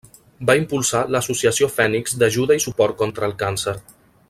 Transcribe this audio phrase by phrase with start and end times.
[0.49, 3.77] Va impulsar l'Associació Fènix d'ajuda i suport contra el càncer.